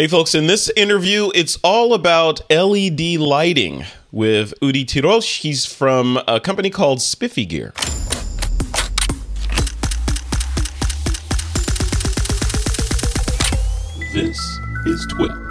[0.00, 5.40] Hey, folks, in this interview, it's all about LED lighting with Udi Tirosh.
[5.40, 7.74] He's from a company called Spiffy Gear.
[14.14, 14.38] This
[14.86, 15.50] is TWIP.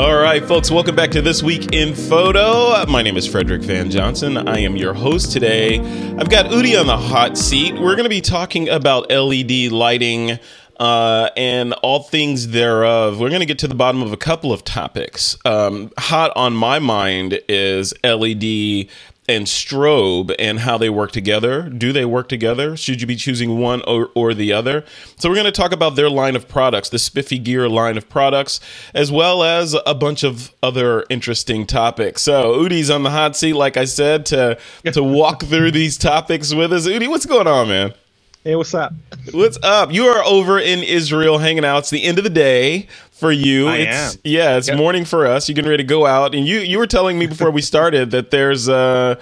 [0.00, 2.84] All right, folks, welcome back to This Week in Photo.
[2.86, 4.36] My name is Frederick Van Johnson.
[4.48, 5.78] I am your host today.
[5.78, 7.74] I've got Udi on the hot seat.
[7.74, 10.40] We're going to be talking about LED lighting
[10.80, 13.20] uh, and all things thereof.
[13.20, 15.36] We're going to get to the bottom of a couple of topics.
[15.44, 18.88] Um, hot on my mind is LED
[19.28, 21.68] and strobe and how they work together.
[21.68, 22.76] Do they work together?
[22.78, 24.84] Should you be choosing one or, or the other?
[25.18, 28.08] So, we're going to talk about their line of products, the Spiffy Gear line of
[28.08, 28.58] products,
[28.94, 32.22] as well as a bunch of other interesting topics.
[32.22, 34.58] So, Udi's on the hot seat, like I said, to,
[34.90, 36.88] to walk through these topics with us.
[36.88, 37.94] Udi, what's going on, man?
[38.42, 38.94] Hey, what's up?
[39.32, 39.92] What's up?
[39.92, 41.80] You are over in Israel hanging out.
[41.80, 43.68] It's the end of the day for you.
[43.68, 44.20] I it's, am.
[44.24, 44.78] Yeah, it's Yep.
[44.78, 45.46] morning for us.
[45.48, 48.10] You're getting ready to go out, and you you were telling me before we started
[48.12, 49.16] that there's uh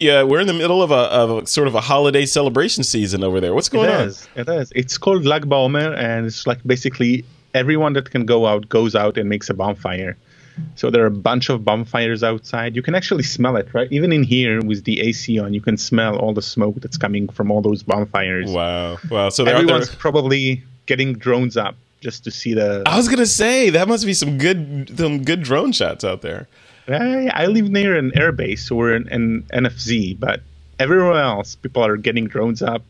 [0.00, 3.22] yeah we're in the middle of a, of a sort of a holiday celebration season
[3.22, 3.54] over there.
[3.54, 4.08] What's going it on?
[4.08, 4.28] is.
[4.34, 4.72] It is.
[4.74, 9.16] It's called Lag Baomer, and it's like basically everyone that can go out goes out
[9.16, 10.16] and makes a bonfire.
[10.74, 12.76] So there are a bunch of bonfires outside.
[12.76, 13.90] You can actually smell it, right?
[13.90, 17.28] Even in here with the AC on, you can smell all the smoke that's coming
[17.28, 18.50] from all those bonfires.
[18.50, 19.28] Wow, wow.
[19.28, 19.98] So Everyone's there.
[19.98, 22.82] probably getting drones up just to see the.
[22.86, 26.48] I was gonna say that must be some good some good drone shots out there.
[26.88, 30.40] I, I live near an airbase, so we're in an NFZ, but
[30.78, 32.82] everywhere else, people are getting drones up,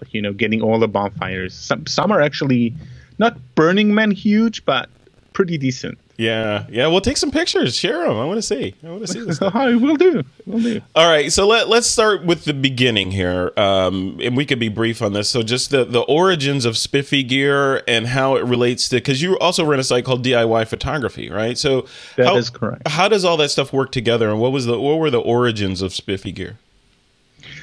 [0.00, 1.54] like you know, getting all the bonfires.
[1.54, 2.74] Some some are actually
[3.18, 4.88] not Burning Man huge, but
[5.32, 5.98] pretty decent.
[6.18, 6.86] Yeah, yeah.
[6.86, 8.16] We'll take some pictures, share them.
[8.16, 8.74] I want to see.
[8.82, 9.36] I want to see this.
[9.36, 10.80] So I will do, We'll do.
[10.94, 14.68] All right, so let let's start with the beginning here, um, and we could be
[14.68, 15.28] brief on this.
[15.28, 19.38] So, just the the origins of Spiffy Gear and how it relates to because you
[19.38, 21.58] also run a site called DIY Photography, right?
[21.58, 22.88] So That how, is correct.
[22.88, 25.82] How does all that stuff work together, and what was the what were the origins
[25.82, 26.58] of Spiffy Gear?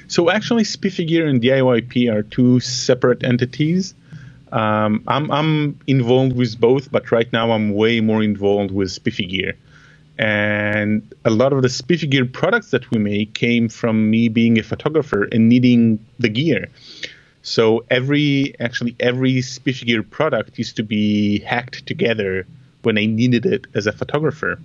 [0.07, 3.95] So actually, Spiffy Gear and DIYP are two separate entities.
[4.53, 9.25] Um, I'm I'm involved with both, but right now I'm way more involved with Spiffy
[9.25, 9.53] Gear.
[10.19, 14.59] And a lot of the Spiffy Gear products that we make came from me being
[14.59, 16.67] a photographer and needing the gear.
[17.41, 22.45] So every actually every Spiffy Gear product used to be hacked together
[22.83, 24.59] when I needed it as a photographer.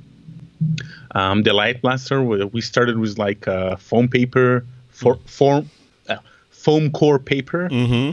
[1.15, 4.67] Um, the Light Blaster, we started with like uh, foam paper,
[4.99, 5.71] for, form,
[6.69, 7.63] foam core paper,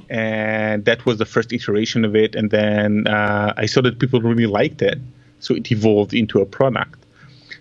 [0.09, 2.31] and that was the first iteration of it.
[2.39, 4.97] And then uh, I saw that people really liked it,
[5.39, 6.99] so it evolved into a product.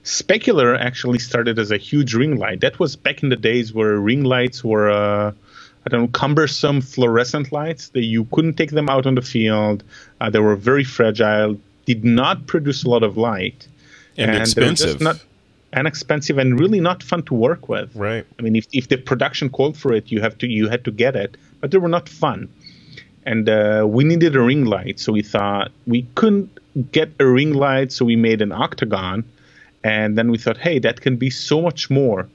[0.04, 2.60] Spekular actually started as a huge ring light.
[2.60, 5.32] That was back in the days where ring lights were, uh,
[5.84, 9.82] I don't know, cumbersome fluorescent lights that you couldn't take them out on the field.
[10.20, 13.66] Uh, they were very fragile, did not produce a lot of light,
[14.16, 15.00] And just expensive.
[15.76, 17.88] And expensive and really not fun to work with.
[17.96, 18.24] Right.
[18.38, 20.92] I mean, if, if the production called for it, you have to you had to
[21.04, 22.48] get it, but they were not fun.
[23.26, 26.50] And uh, we needed a ring light, so we thought we couldn't
[26.92, 29.24] get a ring light, so we made an octagon,
[29.82, 32.28] and then we thought, hey, that can be so much more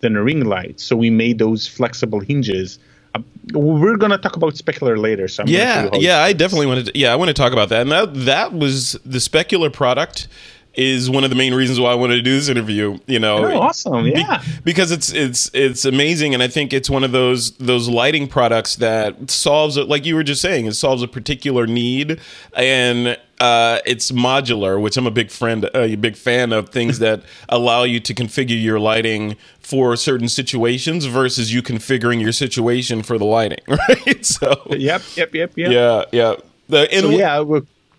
[0.00, 0.78] than a ring light.
[0.80, 2.78] So we made those flexible hinges.
[3.14, 3.20] Uh,
[3.52, 5.26] we're gonna talk about Spekular later.
[5.28, 6.86] So I'm Yeah, tell you how- yeah, I definitely wanted.
[6.86, 10.28] To, yeah, I want to talk about that, and that that was the Spekular product
[10.76, 12.98] is one of the main reasons why I wanted to do this interview.
[13.06, 14.04] You know, Oh, awesome!
[14.04, 14.42] Be- Yeah.
[14.64, 18.76] because it's it's it's amazing, and I think it's one of those those lighting products
[18.76, 19.88] that solves it.
[19.88, 22.20] Like you were just saying, it solves a particular need,
[22.54, 26.98] and uh, it's modular, which I'm a big friend, uh, a big fan of things
[27.00, 33.02] that allow you to configure your lighting for certain situations versus you configuring your situation
[33.02, 34.24] for the lighting, right?
[34.24, 35.02] So Yep.
[35.16, 35.34] Yep.
[35.34, 35.52] Yep.
[35.56, 35.70] Yep.
[35.72, 36.34] yeah, yeah.
[36.68, 37.44] The So yeah,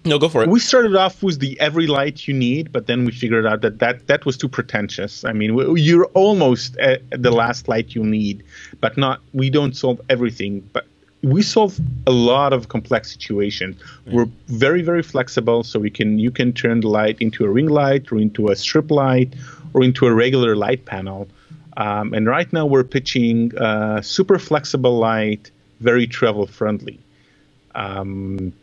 [0.07, 0.49] no, go for it.
[0.49, 3.79] we started off with the every light you need, but then we figured out that
[3.79, 5.23] that, that was too pretentious.
[5.23, 8.43] I mean, you're almost at the last light you need,
[8.81, 9.21] but not.
[9.33, 10.85] We don't solve everything, but
[11.23, 13.75] we solve a lot of complex situations.
[14.05, 17.67] We're very very flexible, so we can you can turn the light into a ring
[17.67, 19.33] light or into a strip light
[19.73, 21.27] or into a regular light panel.
[21.75, 26.99] Um, and right now we're pitching uh, super flexible light, very travel friendly.
[27.75, 28.53] Um,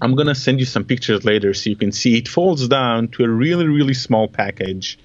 [0.00, 3.24] I'm gonna send you some pictures later so you can see it folds down to
[3.24, 4.98] a really really small package,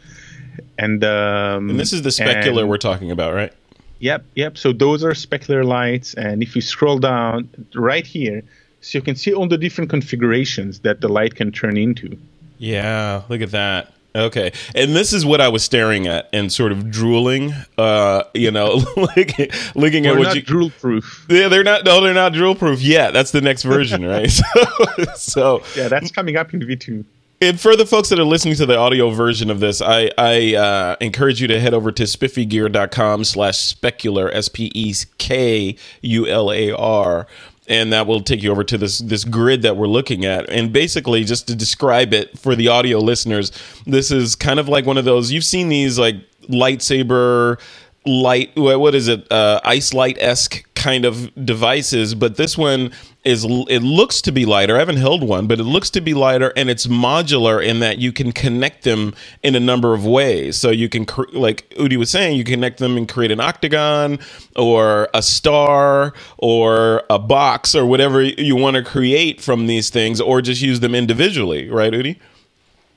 [0.77, 3.53] and um, And this is the Spekular and- we're talking about, right?
[4.01, 4.57] Yep, yep.
[4.57, 8.43] So those are Spekular lights, and if you scroll down right here,
[8.81, 12.17] so you can see all the different configurations that the light can turn into.
[12.57, 13.93] Yeah, look at that.
[14.15, 17.53] Okay, and this is what I was staring at and sort of drooling.
[17.77, 20.41] Uh, you know, looking, looking at what not you.
[20.41, 21.25] drool proof.
[21.29, 21.85] yeah, they're not.
[21.85, 23.13] No, they're not drool proof yet.
[23.13, 24.29] That's the next version, right?
[24.31, 27.05] so, so Yeah, that's coming up in V2.
[27.41, 30.55] and for the folks that are listening to the audio version of this, I, I
[30.55, 36.27] uh, encourage you to head over to spiffygear.com slash specular, S P E K U
[36.27, 37.27] L A R.
[37.69, 40.49] And that will take you over to this this grid that we're looking at.
[40.49, 43.51] And basically, just to describe it for the audio listeners,
[43.85, 46.15] this is kind of like one of those you've seen these like
[46.49, 47.59] lightsaber
[48.05, 52.91] light what is it uh ice light esque kind of devices but this one
[53.25, 54.77] is it looks to be lighter.
[54.77, 57.99] I haven't held one but it looks to be lighter and it's modular in that
[57.99, 60.57] you can connect them in a number of ways.
[60.57, 64.19] So you can cr- like udi was saying you connect them and create an octagon
[64.55, 70.21] or a star or a box or whatever you want to create from these things
[70.21, 71.69] or just use them individually.
[71.69, 72.17] Right udi?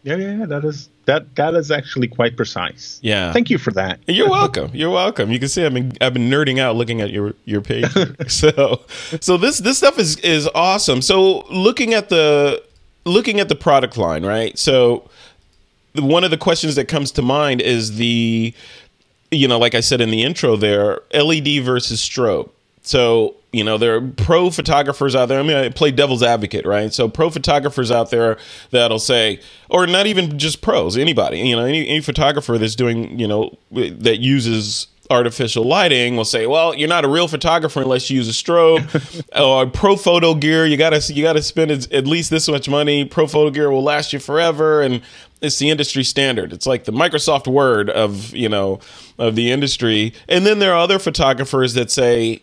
[0.05, 2.99] Yeah, yeah, yeah, that is that that is actually quite precise.
[3.03, 3.33] Yeah.
[3.33, 4.01] Thank you for that.
[4.07, 4.71] You're welcome.
[4.73, 5.31] You're welcome.
[5.31, 7.87] You can see I've been I've been nerding out looking at your your page.
[8.29, 8.83] so
[9.21, 11.03] so this this stuff is is awesome.
[11.03, 12.63] So looking at the
[13.05, 14.59] looking at the product line, right?
[14.59, 15.09] So
[15.95, 18.55] one of the questions that comes to mind is the
[19.33, 22.51] you know, like I said in the intro there, LED versus strobe.
[22.83, 25.39] So, you know, there are pro photographers out there.
[25.39, 26.93] I mean, I play devil's advocate, right?
[26.93, 28.39] So, pro photographers out there
[28.71, 33.19] that'll say, or not even just pros, anybody, you know, any, any photographer that's doing,
[33.19, 38.09] you know, that uses artificial lighting will say, "Well, you're not a real photographer unless
[38.11, 38.83] you use a strobe
[39.39, 40.67] or Profoto gear.
[40.67, 43.05] You gotta you gotta spend at least this much money.
[43.05, 45.03] Profoto gear will last you forever, and
[45.41, 46.53] it's the industry standard.
[46.53, 48.81] It's like the Microsoft Word of you know
[49.19, 50.15] of the industry.
[50.29, 52.41] And then there are other photographers that say."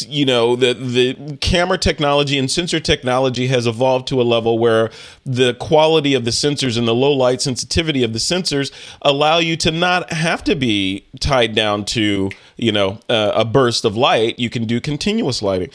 [0.00, 4.90] You know the the camera technology and sensor technology has evolved to a level where
[5.24, 8.72] the quality of the sensors and the low light sensitivity of the sensors
[9.02, 13.84] allow you to not have to be tied down to you know uh, a burst
[13.84, 15.70] of light you can do continuous lighting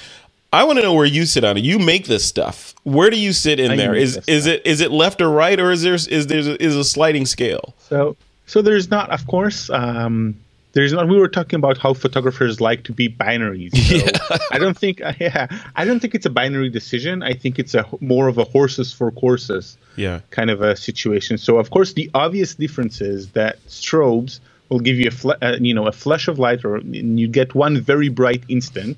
[0.53, 1.65] I want to know where you sit on it.
[1.65, 2.73] You make this stuff.
[2.83, 3.93] Where do you sit in I there?
[3.93, 4.55] Is is stuff.
[4.55, 7.75] it is it left or right, or is there is there is a sliding scale?
[7.79, 8.15] So
[8.47, 9.69] so there's not, of course.
[9.69, 10.35] Um,
[10.77, 11.07] there's not.
[11.07, 13.73] We were talking about how photographers like to be binaries.
[13.75, 14.99] So I don't think.
[15.19, 17.23] Yeah, I don't think it's a binary decision.
[17.23, 20.19] I think it's a more of a horses for courses Yeah.
[20.29, 21.37] kind of a situation.
[21.39, 24.39] So of course, the obvious difference is that strobes
[24.69, 26.77] will give you a fl- uh, you know a flash of light, or
[27.21, 28.97] you get one very bright instant,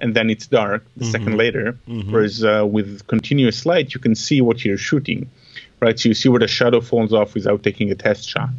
[0.00, 1.66] and then it's dark the second later.
[2.12, 5.20] Whereas uh, with continuous light, you can see what you're shooting,
[5.84, 5.96] right?
[6.00, 8.50] So you see where the shadow falls off without taking a test shot.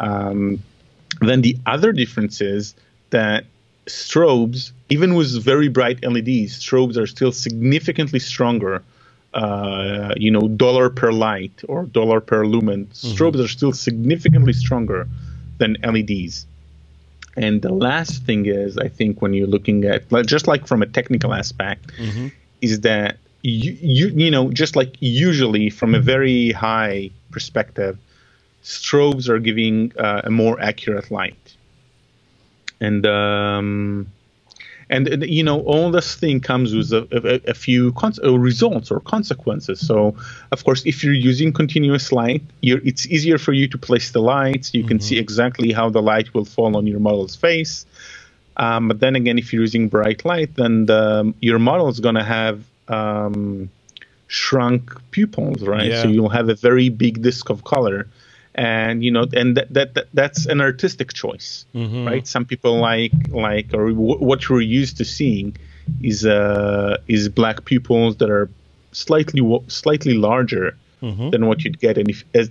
[0.00, 0.62] Um,
[1.20, 2.74] then the other difference is
[3.10, 3.44] that
[3.86, 8.82] strobes, even with very bright LEDs, strobes are still significantly stronger.
[9.34, 12.86] Uh, you know, dollar per light or dollar per lumen.
[12.92, 15.08] Strobes are still significantly stronger
[15.56, 16.44] than LEDs.
[17.36, 20.86] And the last thing is, I think, when you're looking at just like from a
[20.86, 21.90] technical aspect,
[22.60, 27.96] is that you, you you know just like usually from a very high perspective,
[28.62, 31.54] strobes are giving uh, a more accurate light,
[32.80, 34.06] and um,
[34.90, 37.06] and you know all this thing comes with a,
[37.46, 39.80] a, a few cons- uh, results or consequences.
[39.80, 40.16] So
[40.50, 44.20] of course, if you're using continuous light, you're, it's easier for you to place the
[44.20, 44.74] lights.
[44.74, 47.86] You can see exactly how the light will fall on your model's face.
[48.56, 52.16] Um, but then again, if you're using bright light, then the, your model is going
[52.16, 53.70] to have um,
[54.26, 55.90] shrunk pupils, right?
[55.90, 56.02] Yeah.
[56.02, 58.08] So you'll have a very big disk of color,
[58.54, 62.26] and you know, and that, that, that that's an artistic choice, right?
[62.26, 65.56] Some people like like or w- what we're used to seeing
[66.02, 68.48] is uh is black pupils that are
[68.92, 70.76] slightly slightly larger
[71.30, 72.50] than what you'd get, and if as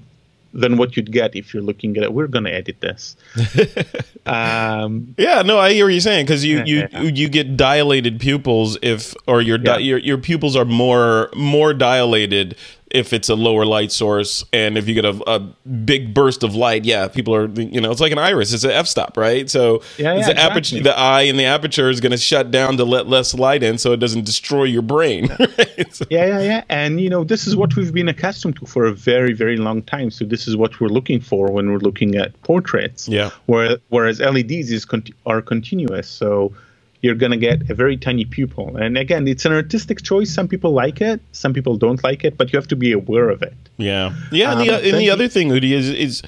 [0.53, 2.13] than what you'd get if you're looking at it.
[2.13, 3.15] We're gonna edit this.
[4.25, 8.77] um, Yeah, no, I hear what you're saying because you, you you get dilated pupils
[8.81, 9.77] if or your di- Yeah.
[9.77, 12.55] your your pupils are more more dilated
[12.93, 16.55] if it's a lower light source and if you get a, a big burst of
[16.55, 19.49] light, yeah, people are you know it's like an iris, it's an f stop, right?
[19.49, 22.77] So Yeah, yeah, the aperture, the eye and the aperture is going to shut down
[22.77, 25.27] to let less light in, so it doesn't destroy your brain.
[25.39, 25.95] right?
[25.95, 26.63] So- Yeah, yeah, yeah.
[26.69, 29.81] And you know, this is what we've been accustomed to for a very, very long
[29.83, 30.11] time.
[30.11, 33.07] So this is what we're looking for when we're looking at portraits.
[33.07, 33.29] Yeah.
[33.45, 36.53] Where, whereas LEDs is conti- are continuous, so
[37.01, 38.77] you're gonna get a very tiny pupil.
[38.77, 40.31] And again, it's an artistic choice.
[40.33, 43.29] Some people like it, some people don't like it, but you have to be aware
[43.29, 43.53] of it.
[43.77, 44.51] Yeah, yeah.
[44.51, 46.21] And Um, the, and the he- other thing, Udi, is is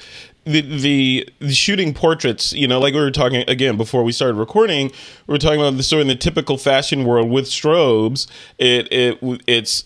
[0.44, 2.52] the, the the shooting portraits.
[2.52, 4.90] You know, like we were talking again before we started recording,
[5.26, 8.26] we were talking about the sort of in the typical fashion world with strobes.
[8.58, 9.84] It it it's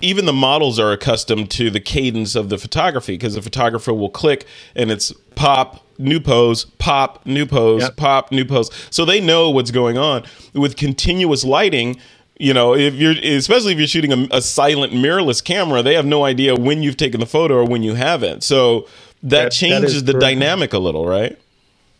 [0.00, 4.08] even the models are accustomed to the cadence of the photography because the photographer will
[4.08, 7.96] click and it's pop new pose pop new pose Yep.
[7.96, 11.98] pop new pose so they know what's going on with continuous lighting
[12.38, 16.06] you know if you're especially if you're shooting a, a silent mirrorless camera they have
[16.06, 18.88] no idea when you've taken the photo or when you haven't so that,
[19.22, 20.20] That- that changes is the correct.
[20.22, 21.38] dynamic a little right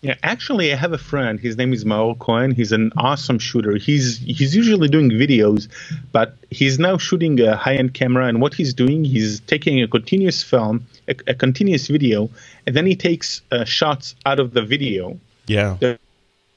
[0.06, 1.40] Yeah, actually, I have a friend.
[1.40, 2.52] His name is Maor Cohen.
[2.52, 3.74] He's an awesome shooter.
[3.74, 5.66] He's he's usually doing videos,
[6.12, 8.28] but he's now shooting a high-end camera.
[8.28, 12.30] And what he's doing, he's taking a continuous film, a, a continuous video,
[12.68, 15.18] and then he takes uh, shots out of the video.
[15.80, 15.96] yeah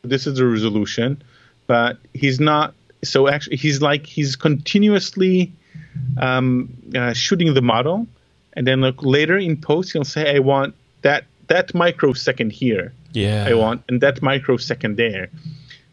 [0.04, 1.20] This is the resolution,
[1.66, 2.76] but he's not.
[3.04, 5.52] So actually, he's like he's continuously
[6.22, 8.06] um, uh, shooting the model,
[8.54, 13.46] and then like later in post, he'll say, "I want that that microsecond here." Yeah
[13.48, 15.30] I want, and that microsecond there.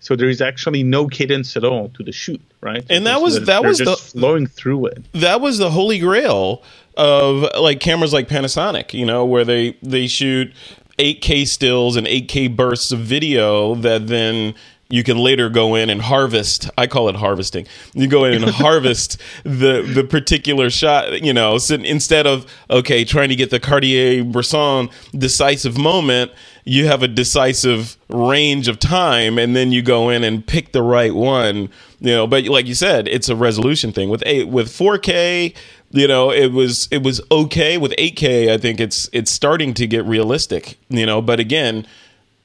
[0.01, 2.85] So there is actually no cadence at all to the shoot, right?
[2.89, 5.05] And that was- that was the- flowing through it.
[5.15, 6.63] that was the holy grail
[6.97, 10.53] of like cameras like Panasonic, you know, where they they shoot
[10.99, 14.55] 8K stills and 8K bursts of video that then
[14.89, 16.71] you can later go in and harvest.
[16.79, 17.67] I call it harvesting.
[17.93, 23.05] You go in and harvest the the particular shot, you know, so instead of okay,
[23.05, 26.31] trying to get the Cartier-Bresson decisive moment,
[26.69, 30.83] you have a decisive range of time and then you go in and pick the
[30.83, 31.69] right one
[32.01, 35.55] you know but like you said it's a resolution thing with eight with 4k
[35.93, 39.87] you know it was it was okay with 8k i think it's it's starting to
[39.87, 41.87] get realistic you know but again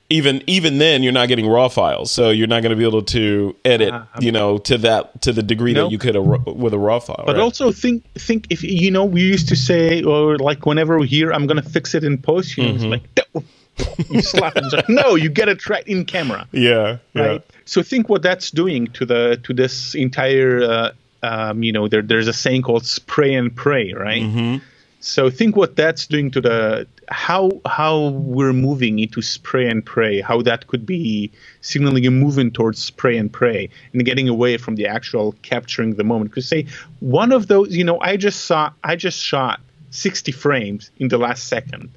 [0.10, 3.02] even even then you're not getting raw files so you're not going to be able
[3.02, 5.86] to edit Uh, you know to that to the degree No.
[5.86, 7.42] that you could a, with a raw file But right?
[7.42, 11.32] also think think if you know we used to say or like whenever we hear
[11.34, 12.94] I'm gonna fix it in post, you know, Mm-hmm.
[12.94, 13.04] it's
[13.36, 13.46] like.
[14.10, 14.54] you slap.
[14.56, 16.48] It's like, no, you get it right in camera.
[16.52, 17.46] yeah yeah right?
[17.66, 20.64] So think what that's doing to the to this entire.
[20.64, 20.92] Uh,
[21.24, 24.24] um, you know, there, there's a saying called "spray and pray," right?
[24.24, 24.58] Mm-hmm.
[25.02, 30.22] So think what that's doing to the how how we're moving into spray and pray.
[30.22, 34.76] How that could be signaling a movement towards spray and pray and getting away from
[34.76, 36.30] the actual capturing the moment.
[36.32, 36.68] Because say
[37.00, 39.60] one of those, you know, I just saw I just shot
[39.90, 41.90] 60 frames in the last second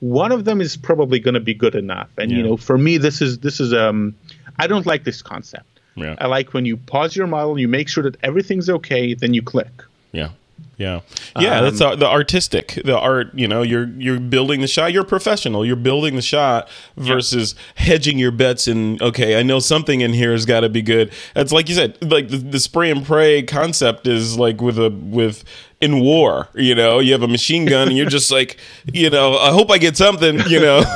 [0.00, 2.98] one of them is probably going to be good enough and you know for me
[2.98, 4.14] this is this is um
[4.58, 6.14] i don't like this concept Yeah.
[6.18, 9.42] i like when you pause your model you make sure that everything's okay then you
[9.42, 10.30] click Yeah.
[10.78, 11.00] Yeah.
[11.38, 15.02] Yeah, Um, that's the artistic, the art, you know, you're you're building the shot, you're
[15.02, 15.66] a professional.
[15.66, 20.30] You're building the shot versus hedging your bets and okay, I know something in here
[20.32, 21.10] has got to be good.
[21.34, 24.90] It's like you said, like the, the spray and pray concept is like with a
[24.90, 25.44] with
[25.80, 28.56] in war, you know, you have a machine gun and you're just like,
[28.92, 30.82] you know, I hope I get something, you know.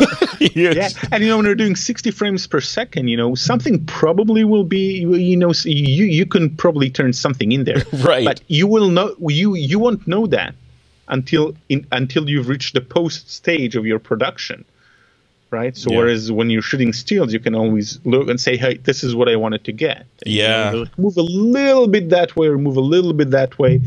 [0.56, 4.42] Yeah and you know when you're doing 60 frames per second you know something probably
[4.42, 8.24] will be you know you you can probably turn something in there Right.
[8.24, 10.54] but you will know you you won't know that
[11.08, 14.64] until in until you've reached the post stage of your production
[15.50, 15.98] right so Yeah.
[15.98, 19.28] whereas when you're shooting stills you can always look and say hey this is what
[19.28, 20.84] i wanted to get You Yeah.
[20.96, 23.80] move a little bit that way or move a little bit that way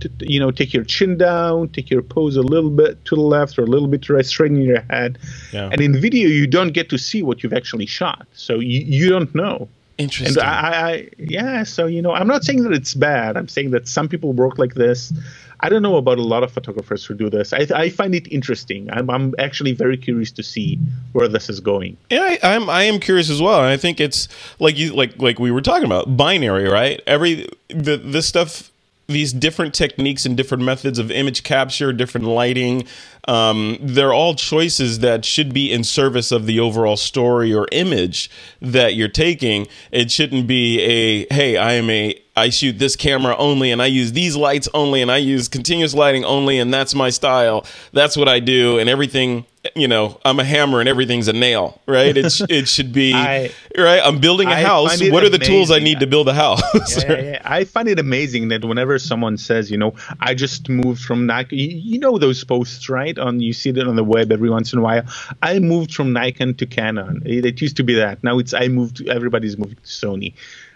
[0.00, 3.20] to, you know take your chin down take your pose a little bit to the
[3.36, 5.18] left or a little bit to the right straighten your head
[5.52, 5.68] Yeah.
[5.70, 9.08] and in video you don't get to see what you've actually shot so you, you
[9.08, 9.68] don't know
[10.02, 10.42] Interesting.
[10.42, 13.70] and I, I, yeah so you know i'm not saying that it's bad i'm saying
[13.70, 15.12] that some people work like this
[15.60, 18.30] i don't know about a lot of photographers who do this i, I find it
[18.32, 20.78] interesting I'm, I'm actually very curious to see
[21.12, 23.60] where this is going Yeah, I, I'm I am curious as well.
[23.60, 24.28] And I think it's
[24.58, 27.00] like you like like we were talking about binary, right?
[27.06, 28.70] Every the this stuff
[29.08, 32.84] these different techniques and different methods of image capture, different lighting,
[33.28, 38.30] um, they're all choices that should be in service of the overall story or image
[38.60, 39.68] that you're taking.
[39.90, 43.86] It shouldn't be a hey, I am a I shoot this camera only and I
[43.86, 47.66] use these lights only and I use continuous lighting only and that's my style.
[47.92, 49.44] That's what I do and everything
[49.76, 52.16] you know, I'm a hammer and everything's a nail, right?
[52.16, 54.00] It, it should be I- right.
[54.02, 55.00] I'm building a I house.
[55.10, 56.62] What are the tools I need to build a house?
[56.74, 57.42] yeah, yeah, yeah.
[57.44, 61.68] I find it amazing that whenever someone says, you know, I just moved from you,
[61.68, 63.11] you know those posts, right?
[63.18, 65.02] On you see that on the web every once in a while.
[65.42, 67.22] I moved from Nikon to Canon.
[67.24, 68.22] It, it used to be that.
[68.22, 69.06] Now it's I moved.
[69.08, 70.34] Everybody's moving to Sony.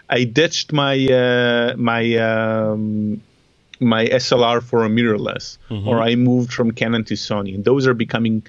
[0.09, 3.23] I ditched my uh, my um,
[3.81, 7.95] my SLR for a mirrorless, or I moved from Canon to Sony, and those are
[7.95, 8.47] becoming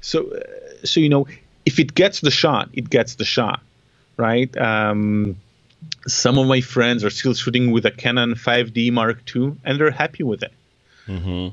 [0.00, 0.30] so.
[0.30, 0.40] Uh,
[0.84, 1.26] so you know,
[1.64, 3.60] if it gets the shot, it gets the shot,
[4.16, 4.56] right?
[4.56, 5.36] Um,
[6.06, 9.90] some of my friends are still shooting with a Canon 5D Mark II, and they're
[9.90, 10.52] happy with it.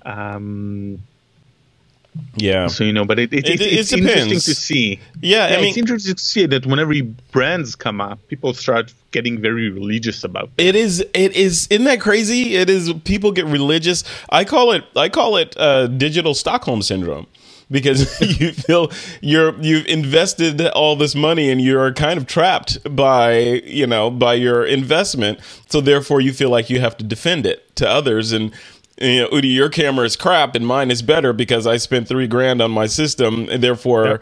[0.05, 0.99] Um,
[2.35, 2.67] Yeah.
[2.67, 4.09] So you know, but it, it, It- it, it it's depends.
[4.09, 4.99] interesting to see.
[5.21, 6.93] Yeah, I mean- it's interesting to see that whenever
[7.31, 10.49] brands come up, people start getting very religious about.
[10.57, 10.67] It.
[10.67, 10.99] It is.
[11.13, 11.67] It is.
[11.69, 12.55] Isn't that crazy?
[12.55, 12.91] It is.
[13.05, 14.03] People get religious.
[14.29, 14.83] I call it.
[14.95, 17.27] I call it uh, digital Stockholm syndrome
[17.71, 23.37] because you feel you're you've invested all this money and you're kind of trapped by
[23.65, 25.39] you know by your investment.
[25.69, 28.51] So therefore, you feel like you have to defend it to others and.
[29.01, 32.27] You know, Udi, your camera is crap and mine is better because I spent three
[32.27, 34.19] grand on my system, and therefore,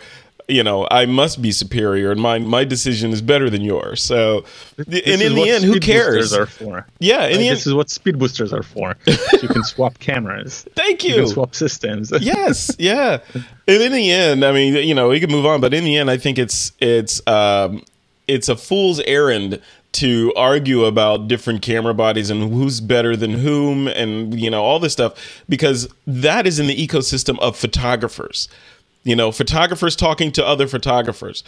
[0.48, 4.02] you know, I must be superior, and my my decision is better than yours.
[4.04, 4.46] So,
[4.78, 6.32] This and in the end, who cares?
[6.34, 6.86] Are for.
[7.00, 8.96] Yeah, in Like, the end, this is what speed boosters are for.
[9.08, 10.66] you can swap cameras.
[10.76, 11.16] thank You you.
[11.22, 12.14] can swap systems.
[12.22, 13.20] yes, yeah.
[13.34, 15.98] And in the end, I mean, you know, we can move on, but in the
[15.98, 17.84] end, I think it's it's um,
[18.28, 19.60] it's a fool's errand
[19.98, 24.80] to argue about different camera bodies and who's better than whom, and you know, all
[24.80, 28.48] this stuff because that is in the ecosystem of photographers.
[29.04, 31.44] You know, photographers talking to other photographers.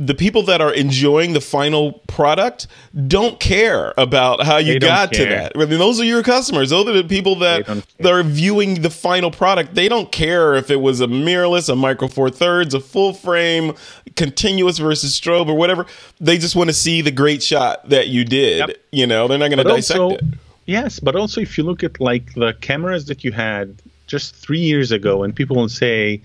[0.00, 2.68] The people that are enjoying the final product
[3.08, 5.52] don't care about how you got to that.
[5.56, 6.70] I mean, those are your customers.
[6.70, 9.74] Those are the people that that are viewing the final product.
[9.74, 13.74] They don't care if it was a mirrorless, a micro four thirds, a full frame,
[14.14, 15.84] continuous versus strobe, or whatever.
[16.20, 18.68] They just want to see the great shot that you did.
[18.68, 18.76] Yep.
[18.92, 20.24] You know, they're not going to dissect also, it.
[20.66, 24.58] yes, but also if you look at like the cameras that you had just three
[24.72, 26.20] years ago, and people will say,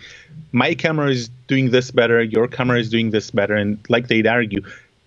[0.51, 4.25] "My camera is doing this better, your camera is doing this better," and like they'd
[4.27, 4.61] argue.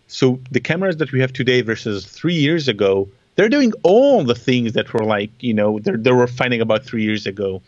[0.06, 4.36] So the cameras that we have today versus three years ago, they're doing all the
[4.36, 7.60] things that were like you know they they were finding about three years ago.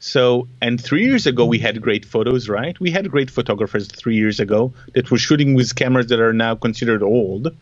[0.00, 2.78] So, and three years ago, we had great photos, right?
[2.78, 6.54] We had great photographers three years ago that were shooting with cameras that are now
[6.54, 7.52] considered old.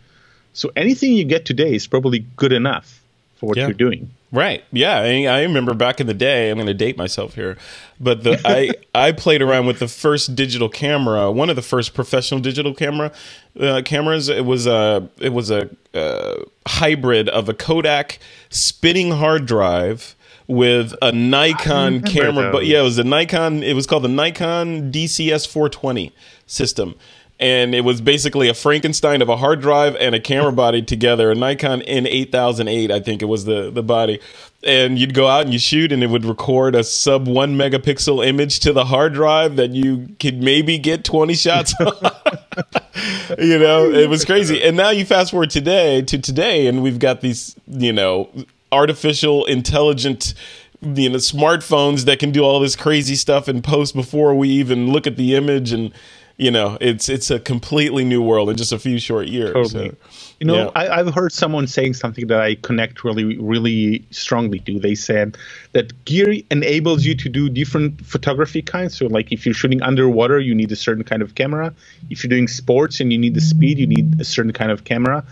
[0.52, 3.00] So, anything you get today is probably good enough
[3.36, 3.68] for what Yeah.
[3.68, 4.10] you're doing.
[4.32, 4.64] Right.
[4.72, 4.98] Yeah.
[4.98, 6.50] I, I remember back in the day.
[6.50, 7.56] I'm going to date myself here,
[8.00, 11.94] but the I I played around with the first digital camera, one of the first
[11.94, 13.12] professional digital camera
[13.58, 14.28] uh, cameras.
[14.28, 18.18] It was a it was a uh, hybrid of a Kodak
[18.50, 20.16] spinning hard drive
[20.48, 22.50] with a Nikon camera.
[22.50, 23.62] But yeah, it was a Nikon.
[23.62, 26.12] It was called the Nikon DCS 420
[26.46, 26.94] system.
[27.38, 31.30] And it was basically a Frankenstein of a hard drive and a camera body together,
[31.30, 34.20] a Nikon N8008, I think it was the, the body.
[34.62, 38.26] And you'd go out and you shoot, and it would record a sub one megapixel
[38.26, 41.92] image to the hard drive that you could maybe get 20 shots on.
[43.38, 44.62] you know, it was crazy.
[44.62, 48.30] And now you fast forward today to today, and we've got these, you know,
[48.72, 50.34] artificial intelligent
[50.82, 54.88] you know smartphones that can do all this crazy stuff and post before we even
[54.88, 55.92] look at the image and
[56.38, 59.90] you know it's it's a completely new world in just a few short years Totally.
[59.90, 59.96] So,
[60.38, 60.70] You know, yeah.
[60.74, 64.78] I, I've heard someone saying something that I connect really, really strongly to.
[64.78, 65.38] They said
[65.72, 68.98] that gear enables you to do different photography kinds.
[68.98, 71.72] So, like if you're shooting underwater, you need a certain kind of camera.
[72.10, 74.84] If you're doing sports and you need the speed, you need a certain kind of
[74.84, 75.24] camera.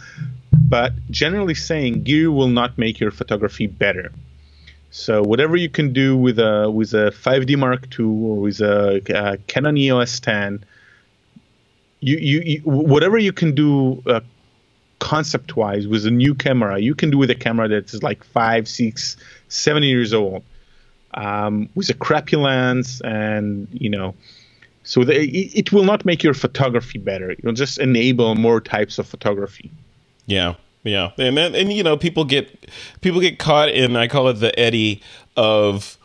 [0.53, 4.11] But generally saying, gear will not make your photography better.
[4.91, 9.03] So whatever you can do with a with a 5D Mark II or with a,
[9.15, 10.65] uh Canon EOS 10,
[12.05, 14.21] you, you, whatever you can do uh,
[14.99, 18.69] concept wise with a new camera, you can do with a camera that's like five,
[18.69, 19.17] six,
[19.49, 20.43] seven years old,
[21.15, 24.15] um, with a crappy lens, and you know,
[24.83, 27.31] so it, it will not make your photography better.
[27.31, 29.71] It'll just enable more types of photography.
[30.27, 34.29] Yeah, yeah, and then and you know people get people get caught in I call
[34.29, 35.03] it the eddy
[35.37, 35.99] of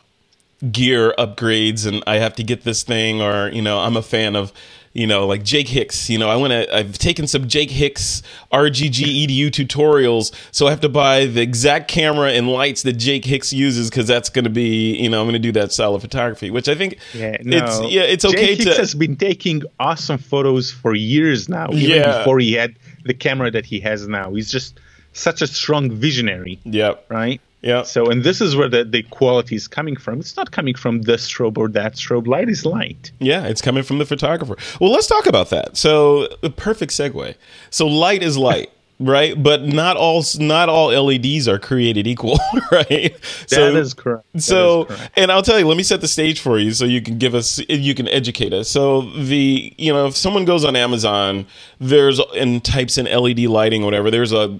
[0.71, 4.35] gear upgrades, and I have to get this thing, or you know I'm a fan
[4.35, 4.53] of
[4.99, 6.09] you know like Jake Hicks.
[6.09, 10.71] You know I want to I've taken some Jake Hicks RGG EDU tutorials, so I
[10.71, 14.43] have to buy the exact camera and lights that Jake Hicks uses because that's going
[14.43, 16.97] to be you know I'm going to do that style of photography, which I think
[17.13, 17.57] Yeah, no.
[17.57, 21.97] it's yeah it's okay Jake Hicks has been taking awesome photos for years now, even
[22.01, 22.17] Yeah.
[22.19, 24.33] before he had the camera that he has now.
[24.33, 24.79] He's just
[25.13, 27.39] such a strong visionary, yep right?
[27.61, 30.19] Yeah So, and this is where the, the quality is coming from.
[30.19, 32.27] It's not coming from this strobe or that strobe.
[32.27, 33.11] Light is light.
[33.19, 34.55] Yeah, it's coming from the photographer.
[34.79, 35.77] Well, let's talk about that.
[35.77, 37.35] So, the perfect segue.
[37.69, 39.41] So, light is light, right?
[39.41, 42.39] But not all not all LEDs are created equal,
[42.71, 43.13] right?
[43.49, 44.25] That is correct.
[44.33, 45.11] That so, is correct.
[45.17, 47.35] and I'll tell you, let me set the stage for you so you can give
[47.35, 48.69] us, you can educate us.
[48.69, 51.45] So, the, you know, if someone goes on Amazon,
[51.79, 54.59] there's, and types in LED lighting, whatever, there's a,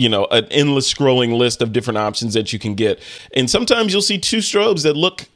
[0.00, 2.98] you know, an endless scrolling list of different options that you can get.
[3.34, 5.26] And sometimes you'll see two strobes that look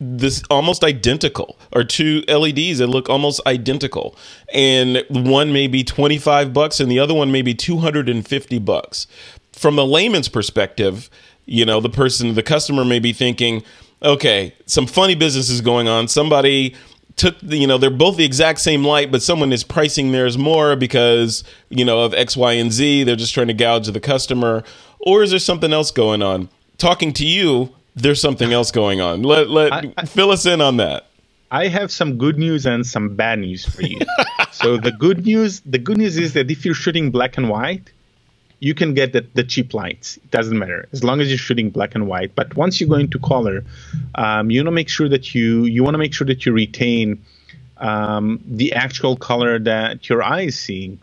[0.00, 4.16] this almost identical or two LEDs that look almost identical
[4.52, 9.06] and one may be 25 bucks and the other one may be 250 bucks
[9.52, 11.08] from a layman's perspective
[11.46, 13.62] you know the person the customer may be thinking
[14.04, 16.08] okay, some funny business is going on.
[16.08, 16.74] Somebody
[17.16, 20.36] took the, you know they're both the exact same light but someone is pricing theirs
[20.36, 23.04] more because you know of x y and z.
[23.04, 24.64] They're just trying to gouge the customer.
[25.00, 26.48] Or is there something else going on?
[26.78, 29.22] Talking to you there's something else going on.
[29.22, 31.06] Let let I, I, fill us in on that.
[31.50, 34.00] I have some good news and some bad news for you.
[34.52, 37.90] So the good news the good news is that if you're shooting black and white
[38.60, 40.16] you can get the, the cheap lights.
[40.16, 42.34] It doesn't matter as long as you're shooting black and white.
[42.34, 43.64] But once you go into color,
[44.14, 46.52] um, you want to make sure that you you want to make sure that you
[46.52, 47.22] retain
[47.78, 50.98] um, the actual color that your eye is seeing.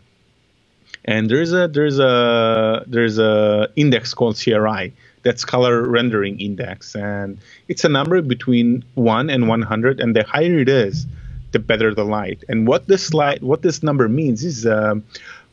[1.04, 7.38] And there's a there's a there's a index called CRI that's color rendering index, and
[7.68, 11.06] it's a number between one and 100, and the higher it is,
[11.52, 12.42] the better the light.
[12.48, 14.66] And what this light what this number means is.
[14.66, 14.96] Uh,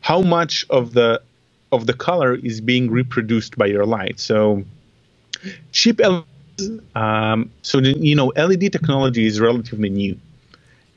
[0.02, 1.22] how much of the
[1.72, 4.20] of the color is being reproduced by your light.
[4.20, 4.64] So
[5.72, 6.26] cheap LEDs,
[6.96, 10.18] um, so the, you know LED technology is relatively new,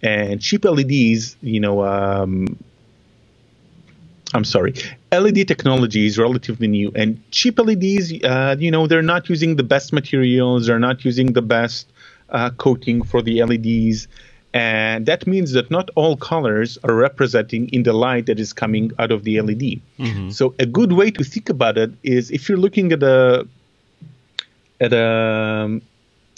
[0.03, 2.59] and cheap LEDs, you know, um,
[4.35, 4.75] I'm sorry,
[5.13, 9.63] LED technology is relatively new, and cheap LEDs, uh, you know, they're not using the
[9.63, 11.87] best materials, they're not using the best
[12.31, 14.09] uh, coating for the LEDs.
[14.55, 18.93] And that means that not all colors are representing in the light that is coming
[18.99, 19.81] out of the LED.
[19.99, 20.31] Mm-hmm.
[20.31, 23.47] So a good way to think about it is if you're looking at a
[24.81, 25.81] at a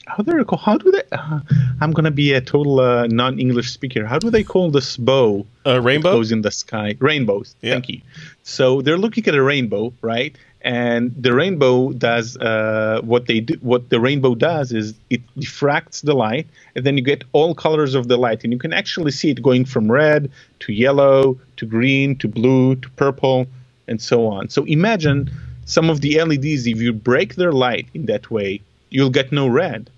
[0.07, 1.41] how do they call how do they uh,
[1.81, 4.07] I'm gonna be a total uh, non-English speaker.
[4.07, 5.47] How do they call this bow?
[5.65, 6.97] A rainbow goes in the sky.
[7.01, 7.57] Rainbows.
[7.63, 7.73] Yeah.
[7.73, 8.01] Thank you.
[8.45, 10.37] So they're looking at a rainbow, right?
[10.65, 13.55] And the rainbow does uh, what they do.
[13.61, 17.95] What the rainbow does is it diffracts the light, and then you get all colors
[17.95, 21.67] of the light, and you can actually see it going from red to yellow to
[21.67, 23.47] green to blue to purple,
[23.89, 24.49] and so on.
[24.49, 25.31] So imagine
[25.67, 26.67] some of the LEDs.
[26.67, 29.91] If you break their light in that way, you'll get no red,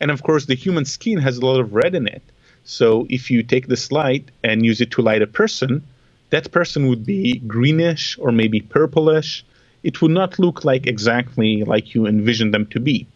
[0.00, 2.22] and of course the human skin has a lot of red in it.
[2.64, 5.82] So if you take this light and use it to light a person,
[6.30, 9.44] that person would be greenish or maybe purplish
[9.82, 13.06] it would not look like exactly like you envision them to be.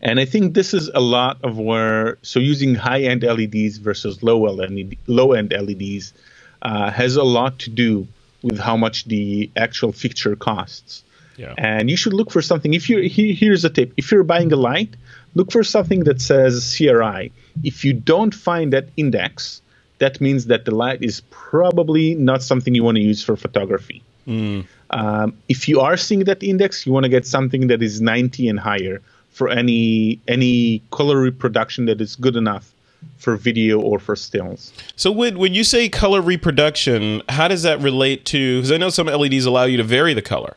[0.00, 4.22] And I think this is a lot of where so using high end LEDs versus
[4.22, 6.12] low LED, low end LEDs
[6.62, 8.06] uh, has a lot to do
[8.42, 11.02] with how much the actual fixture costs.
[11.36, 11.54] Yeah.
[11.56, 12.74] And you should look for something.
[12.74, 14.94] If you here's a tip: if you're buying a light,
[15.34, 17.32] look for something that says CRI.
[17.64, 19.62] If you don't find that index,
[19.98, 24.02] that means that the light is probably not something you want to use for photography.
[24.28, 24.66] Mm.
[24.90, 28.48] Um, if you are seeing that index, you want to get something that is 90
[28.48, 32.72] and higher for any any color reproduction that is good enough
[33.16, 34.72] for video or for stills.
[34.96, 38.58] So when when you say color reproduction, how does that relate to?
[38.58, 40.56] Because I know some LEDs allow you to vary the color,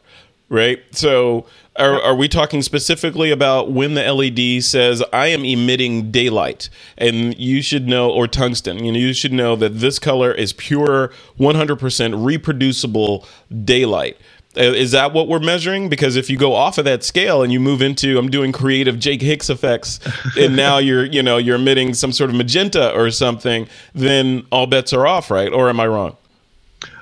[0.51, 0.83] right?
[0.91, 1.45] So
[1.77, 7.35] are, are we talking specifically about when the LED says I am emitting daylight and
[7.39, 11.11] you should know or tungsten, you know, you should know that this color is pure
[11.39, 13.25] 100% reproducible
[13.63, 14.17] daylight.
[14.57, 15.87] Uh, is that what we're measuring?
[15.87, 18.99] Because if you go off of that scale and you move into I'm doing creative
[18.99, 20.01] Jake Hicks effects
[20.37, 24.67] and now you're, you know, you're emitting some sort of magenta or something, then all
[24.67, 25.51] bets are off, right?
[25.53, 26.17] Or am I wrong?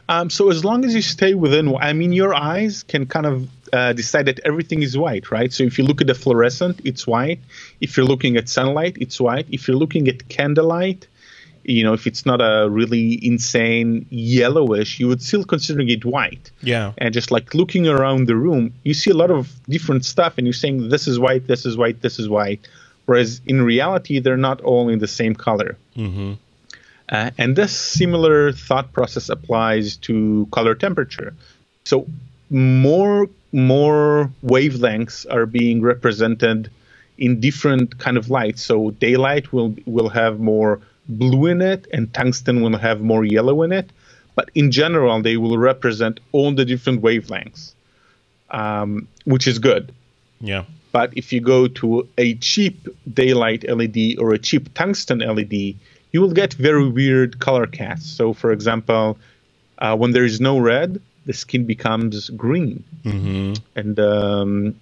[0.10, 3.48] Um, so as long as you stay within, I mean, your eyes can kind of
[3.72, 5.54] uh, decide that everything is white, right?
[5.54, 7.40] So if you look at the fluorescent, it's white.
[7.80, 9.46] If you're looking at sunlight, it's white.
[9.52, 11.08] If you're looking at candlelight,
[11.64, 16.50] you know, if it's not a really insane yellowish, you would still consider it white.
[16.62, 16.94] Yeah.
[16.98, 20.48] And just like looking around the room, you see a lot of different stuff, and
[20.48, 22.68] you're saying this is white, this is white, this is white.
[23.06, 25.78] Whereas in reality, they're not all in the same color.
[25.96, 26.34] Mm-hmm.
[27.10, 31.34] Uh, and this similar thought process applies to color temperature.
[31.86, 32.08] So
[32.50, 36.70] more more wavelengths are being represented
[37.18, 38.60] in different kind of light.
[38.60, 43.64] So daylight will will have more blue in it, and tungsten will have more yellow
[43.64, 43.90] in it.
[44.36, 47.74] But in general, they will represent all the different wavelengths,
[48.52, 49.92] um, which is good.
[50.40, 50.66] Yeah.
[50.92, 55.76] But if you go to a cheap daylight LED or a cheap tungsten LED,
[56.12, 58.10] you will get very weird color casts.
[58.10, 59.18] So, for example,
[59.78, 62.84] uh, when there is no red, the skin becomes green.
[63.04, 63.54] Mm-hmm.
[63.76, 64.76] And um,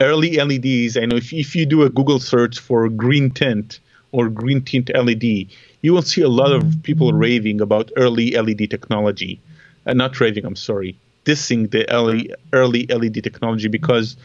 [0.00, 3.80] early LEDs, I know if, if you do a Google search for green tint
[4.12, 5.48] or green tint LED,
[5.82, 9.40] you will see a lot of people raving about early LED technology.
[9.86, 14.16] Uh, not raving, I'm sorry, dissing the early, early LED technology because,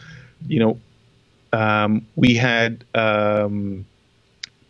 [0.48, 0.80] you know,
[1.52, 2.84] um, we had.
[2.94, 3.86] Um,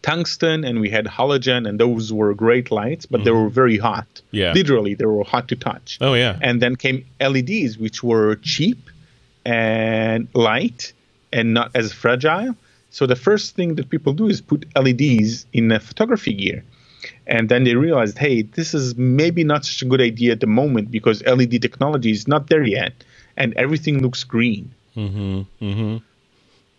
[0.03, 3.25] tungsten and we had halogen and those were great lights but mm-hmm.
[3.25, 6.75] they were very hot yeah literally they were hot to touch oh yeah and then
[6.75, 8.89] came leds which were cheap
[9.45, 10.93] and light
[11.31, 12.55] and not as fragile
[12.93, 16.63] So the first thing that people do is put LEDs in a photography gear.
[17.25, 20.47] And then they realized, hey, this is maybe not such a good idea at the
[20.61, 22.93] moment because LED technology is not there yet,
[23.35, 24.71] and everything looks green.
[24.95, 25.41] Mm-hmm.
[25.59, 25.97] Mm-hmm.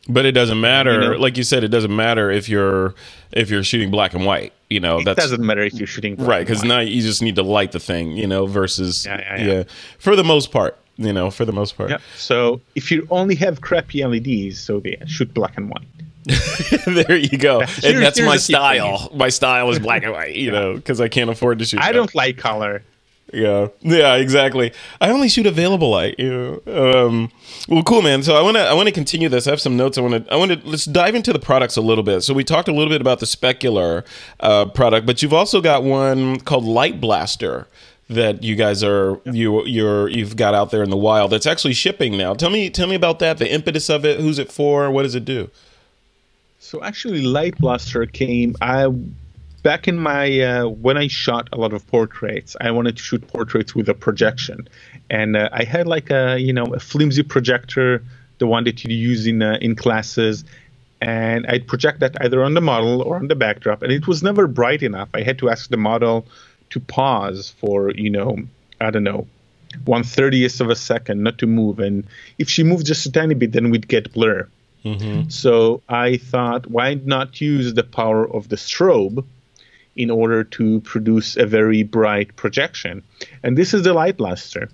[0.08, 0.92] But it doesn't matter.
[0.92, 2.94] You know, like you said, it doesn't matter if you're
[3.32, 4.52] if you're shooting black and white.
[4.68, 7.42] You know, it doesn't matter if you're shooting right because now you just need to
[7.42, 8.12] light the thing.
[8.12, 9.52] You know, versus yeah, yeah, yeah.
[9.52, 9.62] yeah,
[9.98, 10.78] for the most part.
[10.96, 11.90] You know, for the most part.
[11.90, 11.98] Yeah.
[12.16, 15.86] So if you only have crappy LEDs, so they shoot black and white.
[16.86, 17.60] there you go.
[17.60, 19.10] Here's, and that's my style.
[19.14, 20.34] My style is black and white.
[20.34, 21.80] You know, because I can't afford to shoot.
[21.80, 22.82] I don't like color.
[23.32, 24.72] Yeah, yeah, exactly.
[25.00, 26.18] I only shoot available light.
[26.18, 27.06] You know?
[27.06, 27.32] um,
[27.68, 28.22] well, cool, man.
[28.22, 29.46] So I want to I want to continue this.
[29.46, 29.98] I have some notes.
[29.98, 32.20] I want to I want to let's dive into the products a little bit.
[32.20, 34.06] So we talked a little bit about the Spekular
[34.40, 37.66] uh, product, but you've also got one called Light Blaster
[38.10, 41.32] that you guys are you you're you've got out there in the wild.
[41.32, 42.34] That's actually shipping now.
[42.34, 43.38] Tell me tell me about that.
[43.38, 44.20] The impetus of it.
[44.20, 44.90] Who's it for?
[44.90, 45.50] What does it do?
[46.58, 48.56] So actually, Light Blaster came.
[48.60, 48.86] I
[49.64, 53.26] back in my uh, when I shot a lot of portraits, I wanted to shoot
[53.26, 54.68] portraits with a projection,
[55.10, 58.04] and uh, I had like a you know a flimsy projector,
[58.38, 60.44] the one that you use in uh, in classes,
[61.00, 64.22] and I'd project that either on the model or on the backdrop, and it was
[64.22, 65.08] never bright enough.
[65.12, 66.26] I had to ask the model
[66.70, 68.38] to pause for you know
[68.80, 69.26] I don't know
[69.84, 72.06] one thirtieth of a second not to move, and
[72.38, 74.46] if she moved just a tiny bit, then we'd get blur.
[74.84, 75.30] Mm-hmm.
[75.30, 79.24] So I thought, why not use the power of the strobe
[79.96, 83.02] in order to produce a very bright projection.
[83.42, 84.68] And this is the light blaster.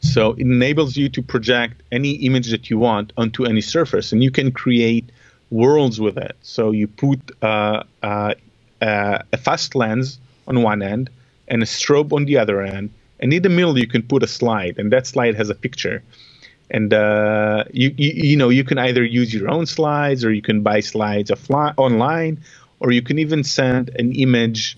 [0.00, 4.22] So it enables you to project any image that you want onto any surface, and
[4.22, 5.10] you can create
[5.50, 6.36] worlds with it.
[6.42, 8.34] So you put uh, uh,
[8.80, 11.10] uh, a fast lens on one end
[11.48, 14.26] and a strobe on the other end, and in the middle you can put a
[14.26, 16.02] slide, and that slide has a picture.
[16.68, 20.42] And uh, you, you, you know you can either use your own slides or you
[20.42, 22.42] can buy slides offline, online
[22.80, 24.76] or you can even send an image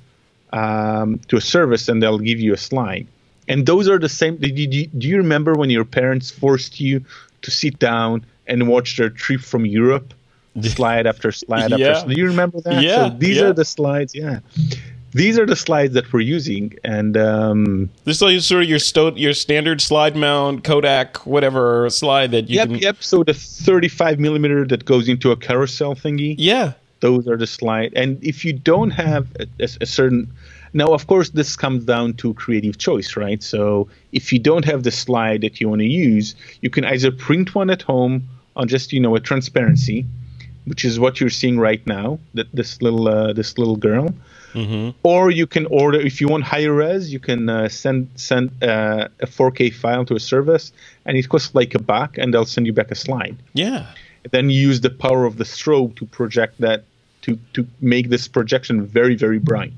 [0.53, 3.07] um, to a service and they'll give you a slide.
[3.49, 4.37] And those are the same.
[4.37, 7.05] Do you, do you remember when your parents forced you
[7.43, 10.13] to sit down and watch their trip from Europe,
[10.63, 11.89] slide after slide yeah.
[11.89, 12.01] after?
[12.01, 12.15] Slide?
[12.15, 12.83] Do you remember that?
[12.83, 13.09] Yeah.
[13.09, 13.45] So these yeah.
[13.45, 14.15] are the slides.
[14.15, 14.41] Yeah.
[15.13, 19.17] These are the slides that we're using, and um, this is sort of your sto-
[19.17, 22.79] your standard slide mount Kodak whatever slide that you yep, can.
[22.79, 23.03] Yep.
[23.03, 26.35] So the 35 millimeter that goes into a carousel thingy.
[26.37, 30.33] Yeah those are the slide and if you don't have a, a, a, certain
[30.73, 33.43] now of course this comes down to creative choice right?
[33.43, 37.11] So if you don't have the slide that you want to use you can either
[37.11, 40.05] print one at home on just you know a transparency
[40.67, 44.15] which is what you're seeing right now that this little uh, this little girl.
[44.55, 44.97] Mm-hmm.
[45.03, 49.09] or you can order if you want higher res you can uh, send send uh,
[49.21, 50.73] a 4k file to a service
[51.05, 53.37] and it costs like a buck and they'll send you back a slide.
[53.53, 53.93] Yeah
[54.31, 56.85] then use the power of the strobe to project that
[57.23, 59.73] to to make this projection very very bright.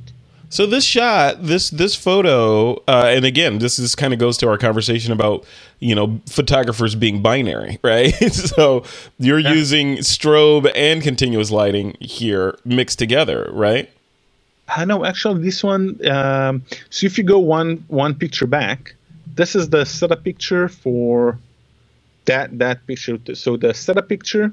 [0.52, 4.48] So this shot, this this photo, uh, and again, this is kind of goes to
[4.48, 5.46] our conversation about
[5.78, 8.12] you know photographers being binary, right?
[8.32, 8.82] so
[9.18, 9.52] you're yeah.
[9.52, 13.88] using strobe and continuous lighting here mixed together, right?
[14.66, 15.04] I uh, know.
[15.04, 16.04] Actually, this one.
[16.08, 18.94] Um, so if you go one one picture back,
[19.36, 21.38] this is the setup picture for
[22.30, 23.16] that that picture.
[23.34, 24.46] So the setup picture,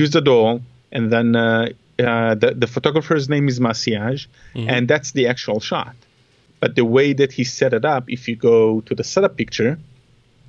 [0.00, 0.62] use the doll,
[0.96, 4.68] and then uh, uh, the, the photographer's name is Massillage, mm-hmm.
[4.68, 5.94] and that's the actual shot.
[6.60, 9.78] But the way that he set it up, if you go to the setup picture,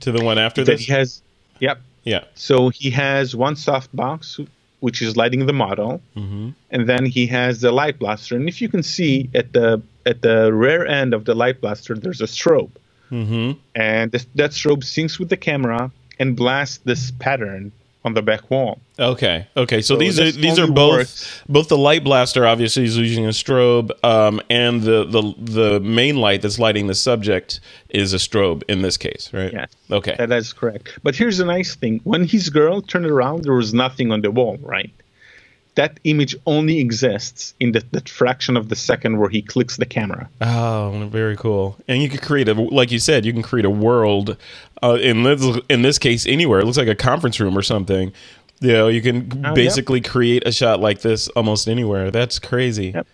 [0.01, 1.21] to the one after this, he has,
[1.59, 2.23] yep, yeah.
[2.35, 4.39] So he has one soft box,
[4.79, 6.49] which is lighting the model, mm-hmm.
[6.71, 8.35] and then he has the light blaster.
[8.35, 11.95] And if you can see at the at the rear end of the light blaster,
[11.95, 12.75] there's a strobe,
[13.09, 13.51] mm-hmm.
[13.75, 15.91] and this, that strobe syncs with the camera
[16.23, 17.71] and blasts this pattern
[18.05, 18.79] on the back wall.
[18.97, 19.47] Okay.
[19.55, 19.81] Okay.
[19.81, 21.41] So, so these are these are both works.
[21.47, 26.17] both the light blaster obviously is using a strobe, um, and the, the the main
[26.17, 27.59] light that's lighting the subject
[27.89, 29.53] is a strobe in this case, right?
[29.53, 29.65] Yeah.
[29.91, 30.15] Okay.
[30.17, 30.97] That is correct.
[31.03, 34.31] But here's the nice thing: when his girl turned around, there was nothing on the
[34.31, 34.91] wall, right?
[35.75, 39.85] That image only exists in the, that fraction of the second where he clicks the
[39.85, 40.29] camera.
[40.41, 41.77] Oh, very cool!
[41.87, 44.37] And you could create a, like you said, you can create a world.
[44.81, 46.59] Uh, in this in this case, anywhere.
[46.59, 48.11] It looks like a conference room or something.
[48.59, 50.09] You know, you can oh, basically yep.
[50.09, 52.11] create a shot like this almost anywhere.
[52.11, 52.91] That's crazy.
[52.91, 53.07] Yep.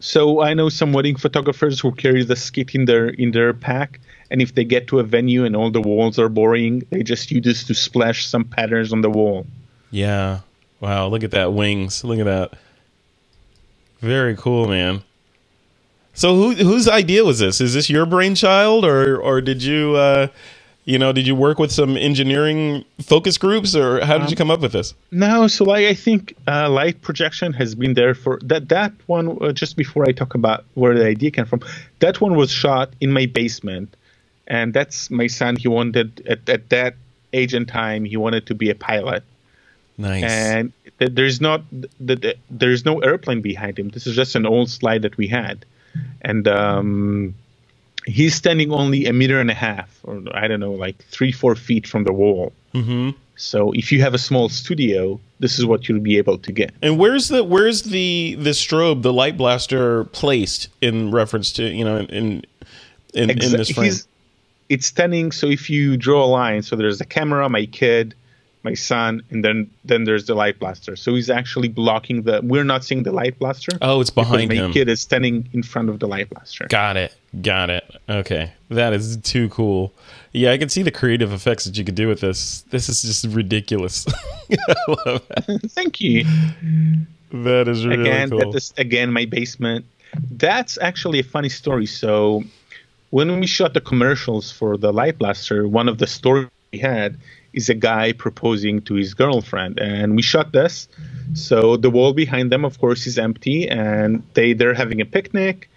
[0.00, 4.00] So I know some wedding photographers who carry the skit in their in their pack,
[4.30, 7.30] and if they get to a venue and all the walls are boring, they just
[7.30, 9.46] use this to splash some patterns on the wall.
[9.90, 10.40] Yeah,
[10.84, 12.04] Wow, look at that wings.
[12.04, 12.54] Look at that.
[14.00, 15.02] Very cool, man.
[16.14, 17.60] So who whose idea was this?
[17.60, 20.28] Is this your brainchild or or did you uh
[20.86, 24.50] You know, did you work with some engineering focus groups, or how did you come
[24.52, 24.94] up with this?
[25.12, 28.68] No, so like I think uh, light projection has been there for that.
[28.68, 31.62] That one uh, just before I talk about where the idea came from.
[32.00, 33.96] That one was shot in my basement,
[34.46, 35.56] and that's my son.
[35.56, 36.96] He wanted at, at that
[37.32, 39.24] age and time he wanted to be a pilot,
[39.96, 40.24] Nice.
[40.24, 41.62] and there's not
[42.06, 43.90] th- th- there's no airplane behind him.
[43.90, 45.64] This is just an old slide that we had,
[46.22, 47.34] and um,
[48.06, 51.54] he's standing only a meter and a half, or I don't know, like three four
[51.54, 52.52] feet from the wall.
[52.72, 56.52] hmm So if you have a small studio, this is what you'll be able to
[56.52, 56.72] get.
[56.82, 61.84] And where's the where's the the strobe, the light blaster placed in reference to you
[61.84, 62.44] know in in,
[63.14, 63.84] in, in this frame?
[63.84, 64.08] he's-
[64.70, 65.30] it's standing.
[65.30, 68.14] So if you draw a line, so there's the camera, my kid,
[68.64, 70.96] my son, and then then there's the light blaster.
[70.96, 72.40] So he's actually blocking the.
[72.42, 73.76] We're not seeing the light blaster.
[73.82, 74.72] Oh, it's behind my him.
[74.72, 76.66] kid is standing in front of the light blaster.
[76.68, 77.14] Got it.
[77.42, 77.84] Got it.
[78.08, 78.52] Okay.
[78.70, 79.92] That is too cool.
[80.32, 82.62] Yeah, I can see the creative effects that you could do with this.
[82.70, 84.06] This is just ridiculous.
[84.50, 85.60] I love that.
[85.70, 86.24] Thank you.
[87.30, 88.38] That is really again, cool.
[88.38, 89.84] that is again my basement.
[90.30, 91.86] That's actually a funny story.
[91.86, 92.44] So
[93.10, 97.18] when we shot the commercials for the light blaster, one of the stories we had
[97.54, 100.88] is a guy proposing to his girlfriend, and we shot this.
[101.34, 105.70] So the wall behind them, of course, is empty, and they they're having a picnic,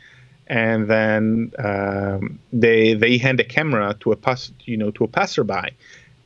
[0.48, 5.08] and then um, they they hand a camera to a pass you know to a
[5.08, 5.70] passerby,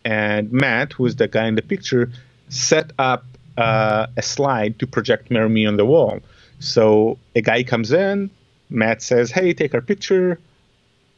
[0.05, 2.09] and Matt, who is the guy in the picture,
[2.49, 3.25] set up
[3.57, 6.19] uh, a slide to project Marry Me on the wall.
[6.59, 8.29] So a guy comes in,
[8.69, 10.39] Matt says, "Hey, take our picture."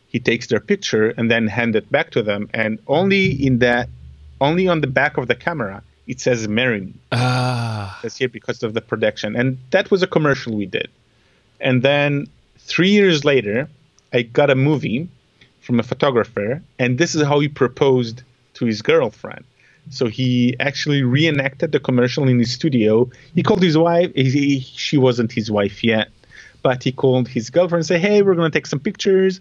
[0.08, 3.89] He takes their picture and then hand it back to them, and only in that,
[4.43, 5.77] only on the back of the camera,
[6.08, 7.99] it says "Marry Me." ah.
[8.03, 10.89] That's here because of the production, and that was a commercial we did.
[11.67, 12.27] And then
[12.71, 13.58] three years later,
[14.17, 15.08] I got a movie
[15.62, 18.17] from a photographer, and this is how he proposed
[18.56, 19.43] to his girlfriend.
[19.89, 23.10] So he actually reenacted the commercial in his studio.
[23.36, 24.12] He called his wife.
[24.15, 26.08] He, he- she wasn't his wife yet,
[26.62, 29.34] but he called his girlfriend and said, "Hey, we're gonna take some pictures."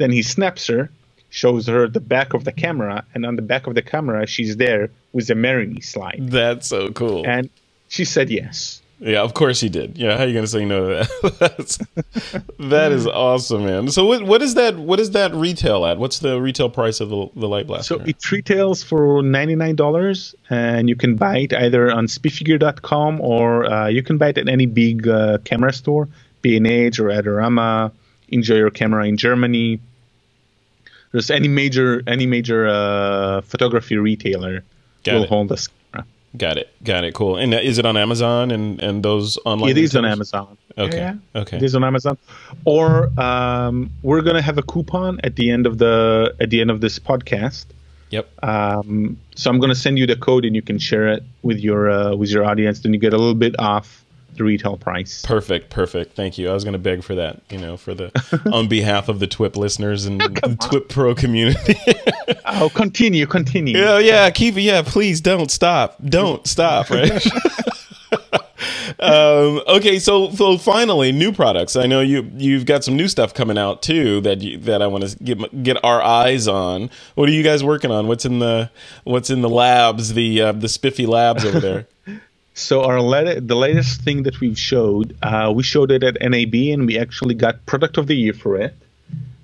[0.00, 0.90] Then he snaps her,
[1.34, 4.56] shows her the back of the camera, and on the back of the camera, she's
[4.56, 7.26] there with a "Marry Me" slide, That's so cool.
[7.26, 7.50] and
[7.88, 8.80] she said yes.
[9.00, 9.98] Yeah, of course he did.
[9.98, 11.38] Yeah, how are you going to say no to that?
[11.40, 11.78] That's,
[12.60, 13.88] that is awesome, man.
[13.90, 15.98] So what what is that what is that retail at?
[15.98, 17.98] What's the retail price of the, the light blaster?
[17.98, 23.20] So it retails for ninety nine dollars, and you can buy it either on spiffygear.com
[23.20, 26.08] or uh, you can buy it at any big uh, camera store,
[26.42, 27.90] B&H or Adorama.
[28.28, 29.80] Enjoy your camera in Germany.
[31.14, 34.64] There's any major any major uh, photography retailer
[35.04, 35.28] Got will it.
[35.28, 36.06] hold this camera.
[36.36, 36.68] Got it.
[36.82, 37.14] Got it.
[37.14, 37.36] Cool.
[37.36, 39.70] And uh, is it on Amazon and and those online?
[39.70, 40.04] It is on?
[40.04, 40.58] Amazon.
[40.76, 40.96] Okay.
[40.96, 41.58] Yeah, Okay.
[41.58, 42.18] It is on Amazon.
[42.64, 46.72] Or um, we're gonna have a coupon at the end of the at the end
[46.72, 47.66] of this podcast.
[48.10, 48.28] Yep.
[48.44, 51.58] Um, so I'm going to send you the code, and you can share it with
[51.58, 52.80] your uh, with your audience.
[52.80, 54.03] Then you get a little bit off
[54.36, 55.22] the retail price.
[55.22, 55.70] Perfect.
[55.70, 56.14] Perfect.
[56.14, 56.50] Thank you.
[56.50, 57.40] I was going to beg for that.
[57.50, 58.10] You know, for the
[58.52, 60.28] on behalf of the TWIP listeners and the
[60.60, 61.76] TWIP Pro community.
[62.46, 63.76] Oh, continue, continue.
[63.76, 64.62] Yeah, yeah, keep it.
[64.62, 65.96] Yeah, please don't stop.
[66.04, 67.26] Don't stop, right?
[69.00, 71.74] um, okay, so so finally, new products.
[71.74, 74.86] I know you you've got some new stuff coming out too that you, that I
[74.86, 76.90] want to get get our eyes on.
[77.14, 78.06] What are you guys working on?
[78.06, 78.70] What's in the
[79.04, 80.14] what's in the labs?
[80.14, 81.86] The uh, the spiffy labs over there.
[82.54, 82.98] So our
[83.40, 87.34] the latest thing that we've showed, uh, we showed it at NAB, and we actually
[87.34, 88.76] got product of the year for it.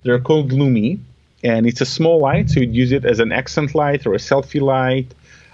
[0.04, 1.00] They're called Lumee,
[1.42, 4.18] and it's a small light, so you'd use it as an accent light or a
[4.18, 5.12] selfie light.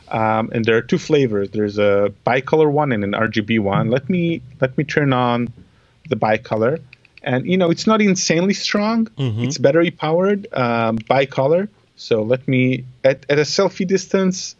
[0.09, 1.51] Um, and there are two flavors.
[1.51, 3.91] There's a bicolor one and an RGB one.
[3.91, 5.49] Let me let me turn on
[6.11, 6.81] the bicolor,
[7.23, 9.09] and you know it's not insanely strong.
[9.45, 11.69] It's battery powered, um, bicolor.
[11.97, 14.55] So let me at, at a selfie distance,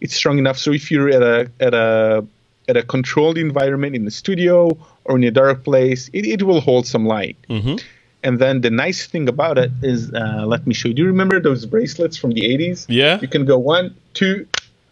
[0.00, 0.56] it's strong enough.
[0.56, 2.24] So if you're at a at a
[2.68, 6.60] at a controlled environment in the studio or in a dark place, it, it will
[6.60, 7.36] hold some light.
[7.48, 7.82] Mhm.
[8.22, 10.94] And then the nice thing about it is, uh, let me show you.
[10.94, 12.84] Do you remember those bracelets from the 80s?
[12.88, 14.46] Yeah, You can go one, two,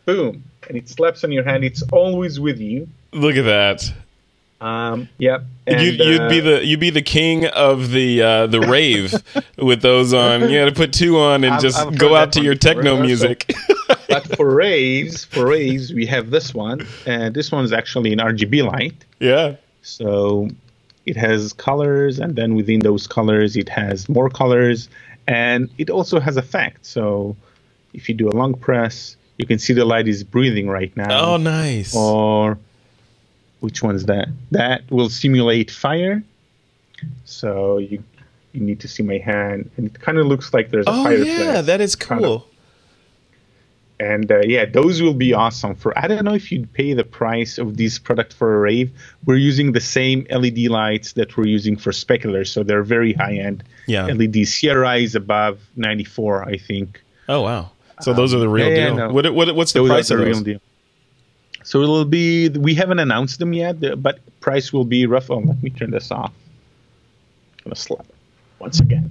[0.06, 1.64] boom, and it slaps on your hand.
[1.64, 2.88] It's always with you.
[3.12, 3.92] look at that.
[4.60, 5.44] Um, yep.
[5.66, 9.12] And, you'd, you'd be uh, the you'd be the king of the uh, the rave
[9.58, 10.48] with those on.
[10.48, 12.98] You got to put two on and I've- just I've go out to your techno
[13.00, 13.52] music.
[14.24, 18.64] but for raves, for raves, we have this one, and this one's actually an RGB
[18.64, 19.04] light.
[19.18, 19.56] yeah.
[19.82, 20.48] So
[21.04, 24.88] it has colors, and then within those colors, it has more colors,
[25.28, 26.84] and it also has effect.
[26.84, 27.36] So
[27.94, 31.34] if you do a long press, you can see the light is breathing right now.
[31.34, 31.94] Oh, nice.
[31.94, 32.58] Or
[33.60, 34.28] which one's that?
[34.50, 36.22] That will simulate fire.
[37.24, 38.02] So you
[38.52, 41.04] you need to see my hand, and it kind of looks like there's a oh,
[41.04, 41.12] fire.
[41.12, 41.38] Oh fireplace.
[41.38, 42.44] yeah, that is kind of.
[43.98, 45.74] And uh, yeah, those will be awesome.
[45.74, 48.90] For I don't know if you'd pay the price of these product for a rave.
[49.24, 53.36] We're using the same LED lights that we're using for Spekulars, so they're very high
[53.36, 54.04] end Yeah.
[54.06, 54.44] LED.
[54.46, 57.00] CRI is above 94, I think.
[57.28, 57.70] Oh wow.
[58.02, 58.96] So those are the real yeah, yeah, deal.
[58.96, 59.08] no.
[59.12, 60.26] What, what what's the Those price of those?
[60.26, 60.60] real deal.
[61.64, 62.50] So it'll be.
[62.50, 65.30] We haven't announced them yet, but price will be rough.
[65.30, 66.32] Oh, let me turn this off.
[67.64, 68.14] gonna slap it
[68.58, 69.10] once again.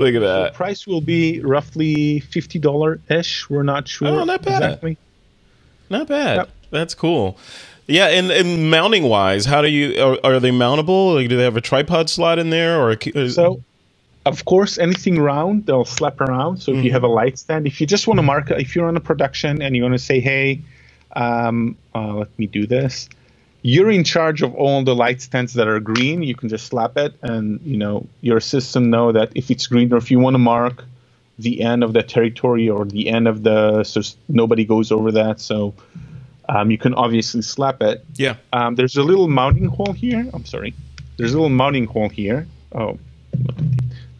[0.00, 0.54] Look at The that.
[0.54, 3.48] price will be roughly fifty dollar ish.
[3.50, 4.08] We're not sure.
[4.08, 4.62] Oh, not bad.
[4.62, 4.98] Exactly.
[5.90, 6.36] Not bad.
[6.36, 6.50] Yep.
[6.70, 7.38] That's cool.
[7.86, 11.14] Yeah, and, and mounting wise, how do you are, are they mountable?
[11.14, 12.96] Like, do they have a tripod slot in there, or a,
[13.28, 13.62] So,
[14.26, 16.58] of course, anything round, they'll slap around.
[16.58, 16.86] So if Mm-hmm.
[16.86, 19.00] you have a light stand, if you just want to mark, if you're on a
[19.00, 20.62] production and you want to say, hey,
[21.14, 23.08] um, uh, let me do this.
[23.62, 26.22] You're in charge of all the light stands that are green.
[26.22, 29.92] You can just slap it, and you know your system know that if it's green
[29.92, 30.84] or if you want to mark
[31.38, 35.40] the end of the territory or the end of the so nobody goes over that.
[35.40, 35.74] So
[36.48, 38.04] um, you can obviously slap it.
[38.14, 40.28] yeah, Um, there's a little mounting hole here.
[40.32, 40.72] I'm sorry.
[41.16, 42.46] There's a little mounting hole here.
[42.72, 42.98] Oh,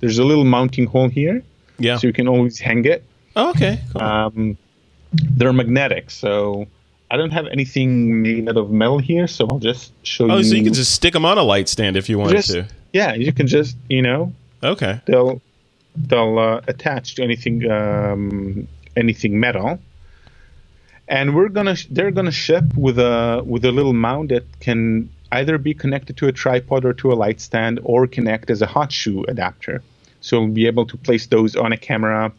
[0.00, 1.42] there's a little mounting hole here,
[1.78, 1.96] yeah.
[1.98, 3.04] so you can always hang it.
[3.34, 4.02] Oh, okay, cool.
[4.02, 4.58] Um,
[5.12, 6.66] they're magnetic, so
[7.10, 9.26] I don't have anything made out of metal here.
[9.26, 10.32] So I'll just show oh, you.
[10.34, 12.66] Oh, so you can just stick them on a light stand if you just to.
[12.92, 14.32] yeah, you can just you know
[14.62, 15.00] Okay.
[15.06, 15.40] they'll
[15.94, 19.78] they'll uh, attach to anything um, anything metal
[21.08, 25.08] and we're gonna sh- they're gonna ship with a with a little mount that can
[25.32, 28.66] either be connected to a tripod or to a light stand or connect as a
[28.66, 29.82] hot shoe adapter
[30.20, 32.32] so we'll be able to place those on a camera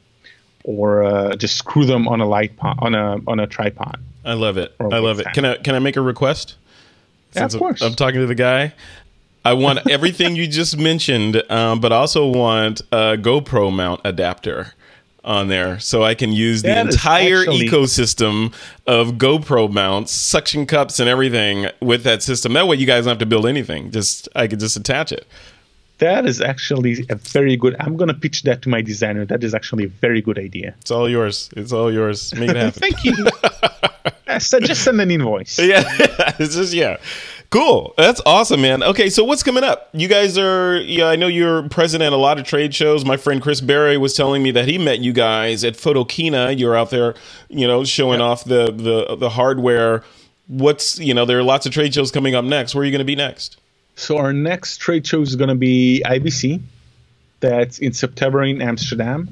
[0.63, 4.33] or uh, just screw them on a light po- on a on a tripod I
[4.33, 4.75] love it.
[4.79, 5.27] I love it.
[5.33, 6.55] Can I can I make a request?
[7.33, 7.81] Yeah, of course.
[7.81, 8.73] I'm talking to the guy.
[9.45, 14.73] I want everything you just mentioned, um, but also want a GoPro mount adapter
[15.23, 18.53] on there so I can use the That entire actually- ecosystem
[18.85, 22.53] of GoPro mounts, suction cups, and everything with that system.
[22.53, 23.91] That way, you guys don't have to build anything.
[23.91, 25.25] Just I could just attach it.
[25.99, 29.53] That is actually a very good i'm gonna pitch that to my designer that is
[29.53, 31.49] actually a very good idea It's all yours.
[31.55, 32.33] It's all yours.
[32.35, 32.79] Make it happen.
[32.79, 33.15] thank you
[34.27, 35.83] Uh, so just send an invoice yeah,
[36.37, 36.97] it's just yeah,
[37.49, 37.93] cool.
[37.97, 38.83] That's awesome, man.
[38.83, 39.87] Okay, so what's coming up?
[39.93, 41.05] You guys are yeah.
[41.07, 43.05] I know you're present at a lot of trade shows.
[43.05, 46.57] My friend Chris Berry was telling me that he met you guys at Photokina.
[46.59, 47.15] You're out there,
[47.47, 50.03] you know, showing off the the the hardware.
[50.47, 52.75] What's you know, there are lots of trade shows coming up next.
[52.75, 53.57] Where are you going to be next?
[53.97, 56.61] So our next trade show is going to be IBC.
[57.39, 59.27] That's in September in Amsterdam.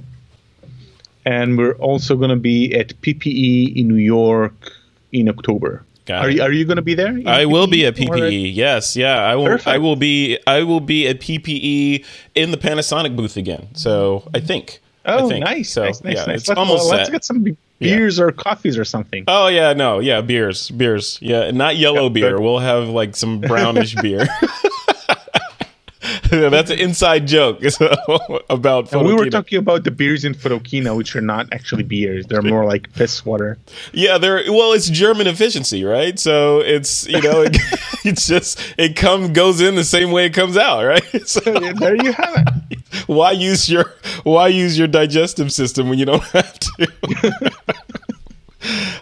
[1.24, 4.74] And we're also going to be at PPE in New York
[5.12, 5.84] in October.
[6.06, 6.36] Got are it.
[6.36, 7.18] you, are you going to be there?
[7.26, 8.54] I will be at PPE.
[8.56, 9.46] Yes, yeah, I will.
[9.46, 9.68] Perfect.
[9.68, 10.38] I will be.
[10.46, 12.06] I will be at PPE
[12.36, 13.68] in the Panasonic booth again.
[13.74, 14.82] So I think.
[15.06, 15.46] Oh, I think.
[15.46, 16.40] nice, So, nice, nice, yeah, nice.
[16.42, 19.24] It's Let's, almost well, let's get some be- beers or coffees or something.
[19.28, 22.36] Oh yeah, no, yeah, beers, beers, yeah, not yellow Yeah, beer.
[22.38, 24.28] but- We'll have like some brownish beer.
[26.32, 27.62] That's an inside joke
[28.50, 28.92] about.
[28.92, 32.26] And we were talking about the beers in Photokina, which are not actually beers.
[32.28, 33.58] They're more like piss water.
[33.94, 34.42] Yeah, there.
[34.48, 36.18] Well, it's German efficiency, right?
[36.20, 37.56] So it's you know, it,
[38.06, 41.28] it's just it comes goes in the same way it comes out, right?
[41.28, 42.80] So there you have it.
[43.08, 47.52] why use your why use your digestive system when you don't have to?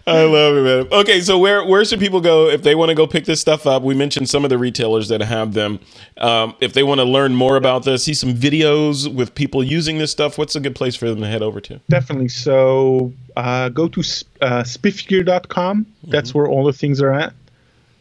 [0.05, 0.99] I love it, man.
[0.99, 3.65] Okay, so where where should people go if they want to go pick this stuff
[3.65, 3.83] up?
[3.83, 5.79] We mentioned some of the retailers that have them.
[6.17, 9.97] Um, if they want to learn more about this, see some videos with people using
[9.97, 10.37] this stuff.
[10.37, 11.79] What's a good place for them to head over to?
[11.89, 12.29] Definitely.
[12.29, 13.99] So uh, go to
[14.41, 15.85] uh, spiffygear.com.
[16.03, 17.33] That's where all the things are at.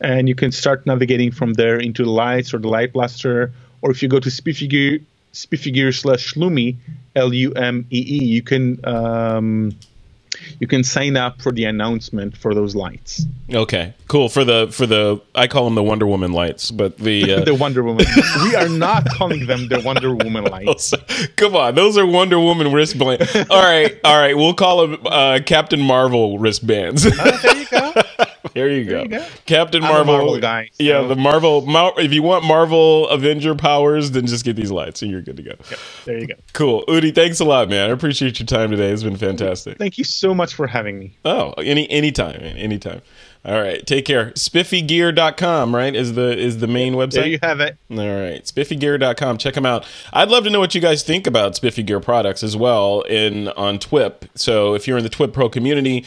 [0.00, 3.52] And you can start navigating from there into the lights or the light blaster.
[3.82, 5.02] Or if you go to spiffgear
[5.32, 6.76] spiffygear slash Lumee,
[7.16, 9.72] L U M E E, you can um,
[10.60, 13.26] you can sign up for the announcement for those lights.
[13.52, 14.28] Okay, cool.
[14.28, 17.54] For the for the I call them the Wonder Woman lights, but the uh, the
[17.54, 18.06] Wonder Woman.
[18.44, 20.94] we are not calling them the Wonder Woman lights.
[21.36, 23.34] Come on, those are Wonder Woman wristbands.
[23.50, 27.02] All right, all right, we'll call them uh, Captain Marvel wristbands.
[27.04, 27.92] there you go.
[28.54, 29.26] there you go, you go.
[29.46, 30.14] Captain I'm Marvel.
[30.16, 31.64] Marvel guy, Yeah, the Marvel.
[31.66, 35.36] Mar- if you want Marvel Avenger powers, then just get these lights, and you're good
[35.36, 35.52] to go.
[36.04, 36.34] There you go.
[36.52, 37.14] Cool, Udi.
[37.14, 37.90] Thanks a lot, man.
[37.90, 38.90] I appreciate your time today.
[38.90, 39.78] It's been fantastic.
[39.78, 41.16] Thank you so much for having me.
[41.24, 43.02] Oh, any anytime, man, anytime.
[43.44, 44.30] All right, take care.
[44.32, 45.94] Spiffygear.com, right?
[45.96, 47.10] Is the is the main website?
[47.12, 47.76] There you have it.
[47.90, 49.38] All right, spiffygear.com.
[49.38, 49.84] Check them out.
[50.12, 53.48] I'd love to know what you guys think about Spiffy Gear products as well in
[53.48, 54.28] on TWIP.
[54.36, 56.04] So if you're in the TWIP Pro community,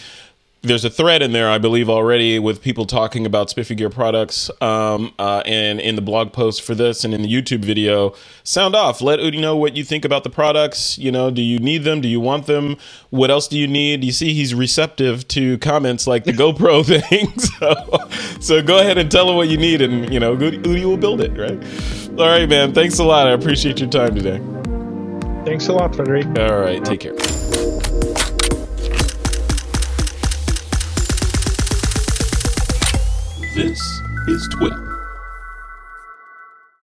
[0.67, 4.49] there's a thread in there, I believe, already with people talking about Spiffy Gear products.
[4.61, 8.13] Um, uh, and in the blog post for this and in the YouTube video,
[8.43, 9.01] sound off.
[9.01, 10.97] Let Udi know what you think about the products.
[10.97, 12.01] You know, do you need them?
[12.01, 12.77] Do you want them?
[13.09, 14.03] What else do you need?
[14.03, 17.37] You see, he's receptive to comments like the GoPro thing.
[17.39, 17.75] So,
[18.39, 21.21] so go ahead and tell him what you need, and you know, Udi will build
[21.21, 21.31] it.
[21.37, 22.19] Right?
[22.19, 22.73] All right, man.
[22.73, 23.27] Thanks a lot.
[23.27, 24.41] I appreciate your time today.
[25.45, 26.25] Thanks a lot, Frederick.
[26.39, 26.83] All right.
[26.83, 27.94] Take care.
[33.55, 34.94] This is Twitter.